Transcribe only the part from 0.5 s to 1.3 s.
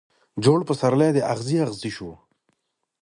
پسرلی دي